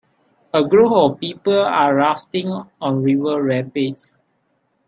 A 0.51 0.63
group 0.63 0.91
of 0.93 1.19
people 1.19 1.59
are 1.61 1.95
rafting 1.95 2.47
on 2.81 3.03
river 3.03 3.39
rapids. 3.39 4.17